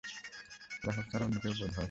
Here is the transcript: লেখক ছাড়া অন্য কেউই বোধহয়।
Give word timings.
লেখক 0.83 1.05
ছাড়া 1.09 1.23
অন্য 1.25 1.37
কেউই 1.43 1.55
বোধহয়। 1.59 1.79